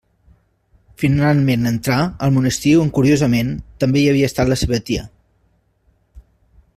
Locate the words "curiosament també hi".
2.97-4.09